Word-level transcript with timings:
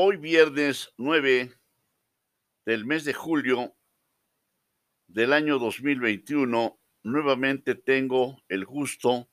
Hoy 0.00 0.16
viernes 0.16 0.92
9 0.96 1.52
del 2.64 2.84
mes 2.84 3.04
de 3.04 3.12
julio 3.12 3.74
del 5.08 5.32
año 5.32 5.58
2021, 5.58 6.80
nuevamente 7.02 7.74
tengo 7.74 8.40
el 8.48 8.64
gusto 8.64 9.28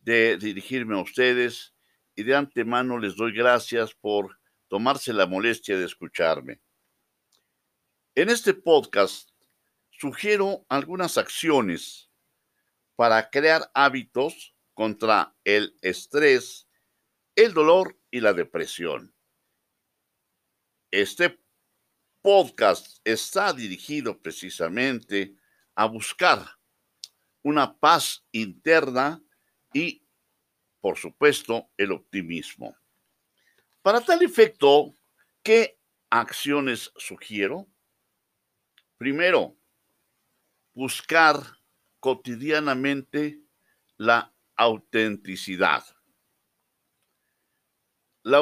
de 0.00 0.36
dirigirme 0.36 0.98
a 0.98 1.00
ustedes 1.00 1.74
y 2.14 2.22
de 2.22 2.36
antemano 2.36 2.98
les 2.98 3.16
doy 3.16 3.32
gracias 3.32 3.94
por 3.94 4.38
tomarse 4.68 5.14
la 5.14 5.24
molestia 5.26 5.78
de 5.78 5.86
escucharme. 5.86 6.60
En 8.14 8.28
este 8.28 8.52
podcast 8.52 9.30
sugiero 9.88 10.66
algunas 10.68 11.16
acciones 11.16 12.10
para 12.94 13.30
crear 13.30 13.70
hábitos 13.72 14.54
contra 14.74 15.34
el 15.44 15.74
estrés, 15.80 16.68
el 17.36 17.54
dolor 17.54 17.98
y 18.10 18.20
la 18.20 18.34
depresión. 18.34 19.13
Este 20.96 21.40
podcast 22.22 23.00
está 23.02 23.52
dirigido 23.52 24.22
precisamente 24.22 25.34
a 25.74 25.86
buscar 25.86 26.46
una 27.42 27.76
paz 27.76 28.24
interna 28.30 29.20
y, 29.72 30.06
por 30.80 30.96
supuesto, 30.96 31.68
el 31.76 31.90
optimismo. 31.90 32.76
Para 33.82 34.02
tal 34.02 34.22
efecto, 34.22 34.94
¿qué 35.42 35.80
acciones 36.10 36.92
sugiero? 36.96 37.66
Primero, 38.96 39.56
buscar 40.74 41.58
cotidianamente 41.98 43.42
la 43.96 44.32
autenticidad. 44.54 45.84
La 48.22 48.38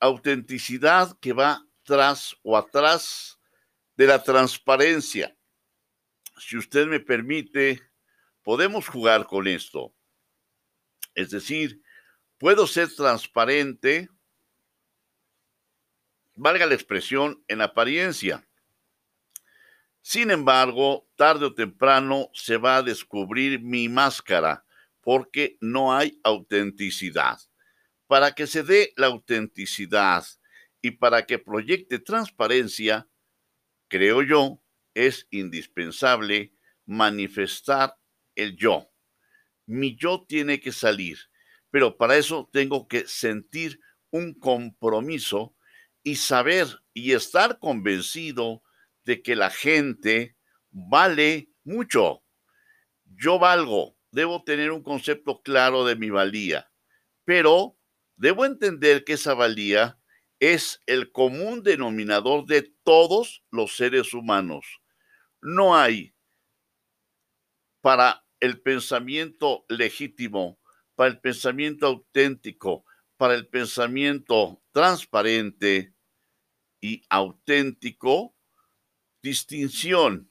autenticidad 0.00 1.16
que 1.20 1.32
va 1.32 1.64
tras 1.84 2.34
o 2.42 2.56
atrás 2.56 3.38
de 3.96 4.06
la 4.06 4.22
transparencia. 4.22 5.36
Si 6.38 6.56
usted 6.56 6.86
me 6.86 6.98
permite, 6.98 7.80
podemos 8.42 8.88
jugar 8.88 9.26
con 9.26 9.46
esto. 9.46 9.94
Es 11.14 11.30
decir, 11.30 11.80
puedo 12.38 12.66
ser 12.66 12.92
transparente, 12.92 14.08
valga 16.34 16.66
la 16.66 16.74
expresión, 16.74 17.44
en 17.46 17.60
apariencia. 17.60 18.46
Sin 20.02 20.30
embargo, 20.30 21.08
tarde 21.16 21.46
o 21.46 21.54
temprano 21.54 22.28
se 22.34 22.56
va 22.56 22.76
a 22.76 22.82
descubrir 22.82 23.60
mi 23.60 23.88
máscara 23.88 24.64
porque 25.00 25.56
no 25.60 25.94
hay 25.94 26.20
autenticidad. 26.24 27.38
Para 28.06 28.32
que 28.34 28.46
se 28.46 28.62
dé 28.62 28.92
la 28.96 29.06
autenticidad 29.06 30.26
y 30.84 30.90
para 30.90 31.24
que 31.24 31.38
proyecte 31.38 31.98
transparencia, 31.98 33.08
creo 33.88 34.20
yo, 34.20 34.62
es 34.92 35.26
indispensable 35.30 36.52
manifestar 36.84 37.96
el 38.34 38.54
yo. 38.54 38.92
Mi 39.64 39.96
yo 39.96 40.26
tiene 40.28 40.60
que 40.60 40.72
salir, 40.72 41.16
pero 41.70 41.96
para 41.96 42.18
eso 42.18 42.50
tengo 42.52 42.86
que 42.86 43.06
sentir 43.06 43.80
un 44.10 44.34
compromiso 44.34 45.56
y 46.02 46.16
saber 46.16 46.66
y 46.92 47.12
estar 47.12 47.58
convencido 47.58 48.62
de 49.06 49.22
que 49.22 49.36
la 49.36 49.48
gente 49.48 50.36
vale 50.70 51.48
mucho. 51.62 52.22
Yo 53.06 53.38
valgo, 53.38 53.96
debo 54.10 54.44
tener 54.44 54.70
un 54.70 54.82
concepto 54.82 55.40
claro 55.40 55.86
de 55.86 55.96
mi 55.96 56.10
valía, 56.10 56.70
pero 57.24 57.78
debo 58.16 58.44
entender 58.44 59.02
que 59.04 59.14
esa 59.14 59.32
valía 59.32 59.98
es 60.52 60.82
el 60.86 61.10
común 61.10 61.62
denominador 61.62 62.44
de 62.44 62.62
todos 62.82 63.42
los 63.50 63.76
seres 63.76 64.12
humanos. 64.12 64.66
No 65.40 65.76
hay 65.76 66.14
para 67.80 68.26
el 68.40 68.60
pensamiento 68.60 69.64
legítimo, 69.68 70.58
para 70.94 71.10
el 71.10 71.20
pensamiento 71.20 71.86
auténtico, 71.86 72.84
para 73.16 73.34
el 73.34 73.48
pensamiento 73.48 74.62
transparente 74.72 75.94
y 76.80 77.02
auténtico, 77.08 78.36
distinción 79.22 80.30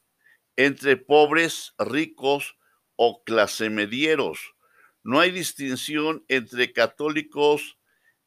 entre 0.56 0.98
pobres, 0.98 1.74
ricos 1.80 2.56
o 2.96 3.24
clase 3.24 3.72
medieros. 3.72 4.54
No 5.04 5.20
hay 5.20 5.32
distinción 5.32 6.24
entre 6.28 6.72
católicos, 6.72 7.80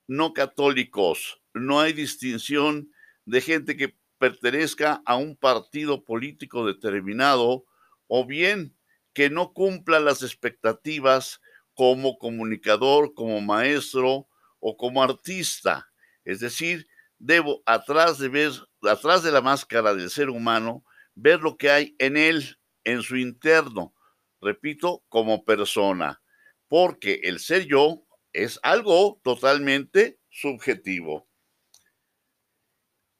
no 0.09 0.32
católicos. 0.34 1.41
No 1.56 1.81
hay 1.81 1.93
distinción 1.93 2.91
de 3.25 3.41
gente 3.41 3.77
que 3.77 3.97
pertenezca 4.19 5.03
a 5.06 5.17
un 5.17 5.37
partido 5.37 6.05
político 6.05 6.67
determinado 6.67 7.65
o 8.06 8.27
bien 8.27 8.77
que 9.12 9.31
no 9.31 9.53
cumpla 9.53 9.99
las 9.99 10.22
expectativas 10.22 11.41
como 11.75 12.19
comunicador, 12.19 13.15
como 13.15 13.41
maestro 13.41 14.28
o 14.61 14.77
como 14.77 15.03
artista. 15.03 15.89
Es 16.25 16.41
decir, 16.41 16.87
debo 17.19 17.62
atrás 17.65 18.19
de 18.19 18.28
ver, 18.28 18.53
atrás 18.83 19.23
de 19.23 19.33
la 19.33 19.41
máscara 19.41 19.94
del 19.94 20.11
ser 20.11 20.28
humano, 20.28 20.84
ver 21.15 21.41
lo 21.41 21.56
que 21.56 21.71
hay 21.71 21.97
en 21.99 22.17
él, 22.17 22.59
en 22.84 23.03
su 23.03 23.17
interno, 23.17 23.94
repito, 24.41 25.03
como 25.09 25.44
persona, 25.44 26.21
porque 26.69 27.21
el 27.25 27.41
ser 27.41 27.67
yo 27.67 28.06
es 28.33 28.61
algo 28.62 29.21
totalmente 29.25 30.21
subjetivo. 30.28 31.25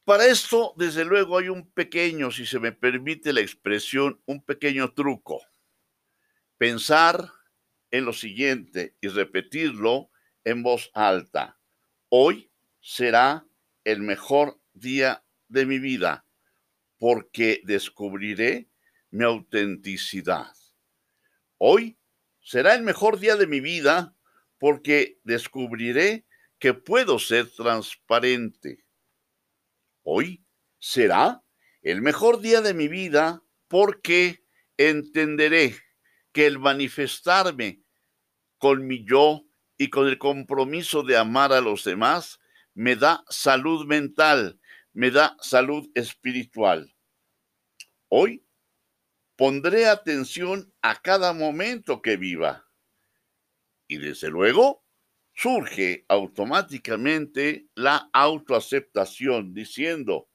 Para 0.07 0.25
esto, 0.27 0.73
desde 0.77 1.03
luego, 1.03 1.37
hay 1.37 1.49
un 1.49 1.69
pequeño, 1.69 2.31
si 2.31 2.45
se 2.45 2.61
me 2.61 2.71
permite 2.71 3.33
la 3.33 3.41
expresión, 3.41 4.21
un 4.25 4.41
pequeño 4.41 4.93
truco. 4.93 5.41
Pensar 6.57 7.29
en 7.91 8.05
lo 8.05 8.13
siguiente 8.13 8.95
y 9.01 9.09
repetirlo 9.09 10.09
en 10.45 10.63
voz 10.63 10.91
alta. 10.93 11.59
Hoy 12.07 12.49
será 12.79 13.45
el 13.83 13.99
mejor 13.99 14.57
día 14.71 15.25
de 15.49 15.65
mi 15.65 15.77
vida 15.77 16.25
porque 16.97 17.59
descubriré 17.65 18.69
mi 19.11 19.25
autenticidad. 19.25 20.53
Hoy 21.57 21.97
será 22.39 22.75
el 22.75 22.83
mejor 22.83 23.19
día 23.19 23.35
de 23.35 23.45
mi 23.45 23.59
vida 23.59 24.15
porque 24.57 25.19
descubriré 25.25 26.25
que 26.59 26.73
puedo 26.73 27.19
ser 27.19 27.49
transparente. 27.49 28.86
Hoy 30.09 30.41
será 30.79 31.43
el 31.81 32.01
mejor 32.01 32.39
día 32.39 32.61
de 32.61 32.73
mi 32.73 32.87
vida 32.87 33.43
porque 33.67 34.41
entenderé 34.77 35.75
que 36.31 36.45
el 36.45 36.59
manifestarme 36.59 37.83
con 38.57 38.87
mi 38.87 39.03
yo 39.03 39.43
y 39.77 39.89
con 39.89 40.07
el 40.07 40.17
compromiso 40.17 41.03
de 41.03 41.17
amar 41.17 41.51
a 41.51 41.59
los 41.59 41.83
demás 41.83 42.39
me 42.73 42.95
da 42.95 43.25
salud 43.27 43.85
mental, 43.85 44.61
me 44.93 45.11
da 45.11 45.35
salud 45.41 45.89
espiritual. 45.93 46.95
Hoy 48.07 48.47
pondré 49.35 49.87
atención 49.87 50.73
a 50.81 51.01
cada 51.01 51.33
momento 51.33 52.01
que 52.01 52.15
viva. 52.15 52.71
Y 53.89 53.97
desde 53.97 54.29
luego, 54.29 54.86
surge 55.37 56.05
automáticamente 56.09 57.67
la 57.75 58.09
autoaceptación 58.11 59.53
diciendo, 59.53 60.29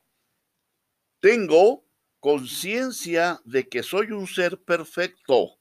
tengo 1.20 1.84
conciencia 2.20 3.40
de 3.44 3.68
que 3.68 3.82
soy 3.82 4.12
un 4.12 4.26
ser 4.26 4.62
perfecto, 4.62 5.58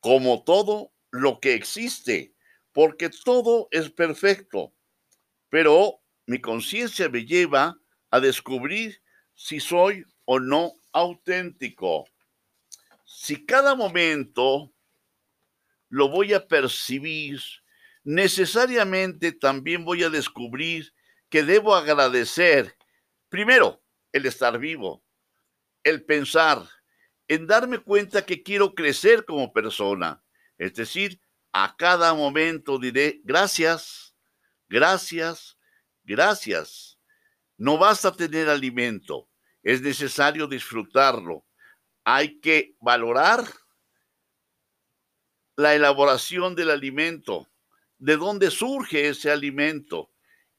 como 0.00 0.42
todo 0.42 0.92
lo 1.10 1.40
que 1.40 1.54
existe, 1.54 2.34
porque 2.72 3.08
todo 3.08 3.68
es 3.70 3.90
perfecto 3.90 4.74
pero 5.54 6.02
mi 6.26 6.40
conciencia 6.40 7.08
me 7.08 7.24
lleva 7.24 7.78
a 8.10 8.18
descubrir 8.18 9.00
si 9.36 9.60
soy 9.60 10.04
o 10.24 10.40
no 10.40 10.72
auténtico. 10.92 12.06
Si 13.04 13.46
cada 13.46 13.76
momento 13.76 14.72
lo 15.90 16.08
voy 16.08 16.32
a 16.32 16.44
percibir, 16.44 17.40
necesariamente 18.04 19.32
también 19.32 19.84
voy 19.84 20.04
a 20.04 20.10
descubrir 20.10 20.94
que 21.28 21.42
debo 21.42 21.74
agradecer, 21.74 22.76
primero, 23.28 23.82
el 24.12 24.26
estar 24.26 24.58
vivo, 24.58 25.04
el 25.82 26.04
pensar, 26.04 26.68
en 27.26 27.46
darme 27.46 27.78
cuenta 27.78 28.24
que 28.24 28.42
quiero 28.42 28.74
crecer 28.74 29.24
como 29.24 29.52
persona. 29.52 30.22
Es 30.58 30.74
decir, 30.74 31.20
a 31.52 31.74
cada 31.76 32.14
momento 32.14 32.78
diré 32.78 33.20
gracias 33.24 34.04
Gracias, 34.68 35.56
gracias. 36.02 36.98
No 37.56 37.78
basta 37.78 38.10
tener 38.10 38.48
alimento, 38.48 39.28
es 39.62 39.82
necesario 39.82 40.46
disfrutarlo. 40.46 41.46
Hay 42.04 42.40
que 42.40 42.74
valorar 42.80 43.44
la 45.56 45.74
elaboración 45.74 46.54
del 46.54 46.70
alimento, 46.70 47.48
de 47.98 48.16
dónde 48.16 48.50
surge 48.50 49.08
ese 49.08 49.30
alimento 49.30 50.10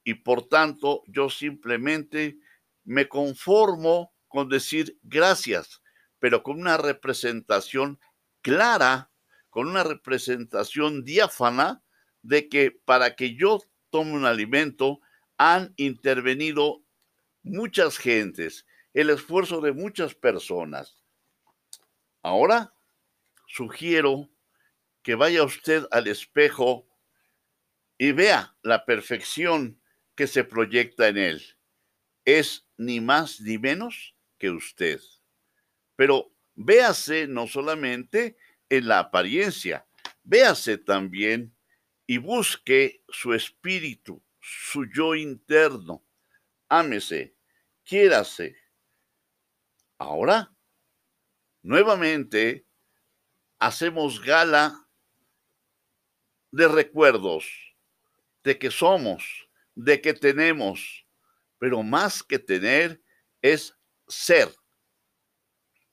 y 0.03 0.15
por 0.15 0.47
tanto 0.47 1.03
yo 1.07 1.29
simplemente 1.29 2.37
me 2.83 3.07
conformo 3.07 4.13
con 4.27 4.49
decir 4.49 4.97
gracias, 5.01 5.81
pero 6.19 6.43
con 6.43 6.59
una 6.59 6.77
representación 6.77 7.99
clara, 8.41 9.11
con 9.49 9.67
una 9.67 9.83
representación 9.83 11.03
diáfana 11.03 11.83
de 12.21 12.47
que 12.49 12.71
para 12.71 13.15
que 13.15 13.35
yo 13.35 13.59
tome 13.89 14.13
un 14.13 14.25
alimento 14.25 14.99
han 15.37 15.73
intervenido 15.77 16.83
muchas 17.43 17.97
gentes, 17.97 18.65
el 18.93 19.09
esfuerzo 19.09 19.61
de 19.61 19.73
muchas 19.73 20.15
personas. 20.15 21.03
Ahora 22.21 22.73
sugiero 23.47 24.29
que 25.01 25.15
vaya 25.15 25.43
usted 25.43 25.85
al 25.91 26.07
espejo 26.07 26.87
y 27.97 28.11
vea 28.11 28.55
la 28.61 28.85
perfección 28.85 29.81
que 30.15 30.27
se 30.27 30.43
proyecta 30.43 31.07
en 31.07 31.17
él. 31.17 31.57
Es 32.25 32.67
ni 32.77 33.01
más 33.01 33.41
ni 33.41 33.57
menos 33.57 34.15
que 34.37 34.49
usted. 34.49 34.99
Pero 35.95 36.33
véase 36.55 37.27
no 37.27 37.47
solamente 37.47 38.37
en 38.69 38.87
la 38.87 38.99
apariencia, 38.99 39.85
véase 40.23 40.77
también 40.77 41.55
y 42.07 42.17
busque 42.17 43.03
su 43.09 43.33
espíritu, 43.33 44.23
su 44.39 44.85
yo 44.85 45.15
interno. 45.15 46.03
Ámese, 46.67 47.35
quiérase. 47.83 48.57
Ahora, 49.97 50.53
nuevamente, 51.61 52.65
hacemos 53.59 54.21
gala 54.21 54.87
de 56.51 56.67
recuerdos, 56.67 57.74
de 58.45 58.59
que 58.59 58.69
somos, 58.69 59.49
de 59.73 59.99
que 59.99 60.13
tenemos, 60.13 61.05
pero 61.57 61.81
más 61.81 62.21
que 62.21 62.37
tener 62.37 63.01
es 63.41 63.75
ser. 64.07 64.49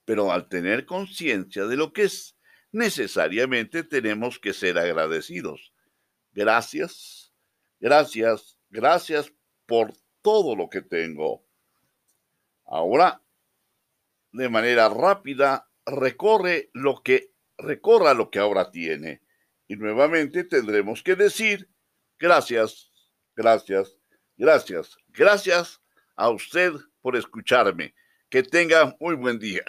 Pero 0.05 0.31
al 0.31 0.47
tener 0.47 0.85
conciencia 0.85 1.65
de 1.65 1.75
lo 1.75 1.91
que 1.91 2.03
es, 2.03 2.37
necesariamente 2.71 3.83
tenemos 3.83 4.37
que 4.37 4.53
ser 4.53 4.77
agradecidos. 4.77 5.73
Gracias, 6.31 7.33
gracias, 7.79 8.59
gracias 8.69 9.33
por 9.65 9.91
todo 10.21 10.55
lo 10.55 10.69
que 10.69 10.81
tengo. 10.83 11.43
Ahora, 12.65 13.23
de 14.31 14.47
manera 14.49 14.89
rápida, 14.89 15.69
recorre 15.87 16.69
lo 16.73 17.01
que 17.01 17.33
recorra 17.57 18.13
lo 18.13 18.29
que 18.29 18.39
ahora 18.39 18.69
tiene. 18.69 19.23
Y 19.67 19.75
nuevamente 19.75 20.43
tendremos 20.43 21.01
que 21.01 21.15
decir 21.15 21.72
gracias, 22.23 22.89
gracias, 23.35 23.97
gracias, 24.37 24.97
gracias 25.09 25.81
a 26.15 26.29
usted 26.29 26.71
por 27.01 27.17
escucharme. 27.17 27.93
Que 28.29 28.41
tenga 28.41 28.95
muy 28.97 29.15
buen 29.15 29.37
día. 29.37 29.63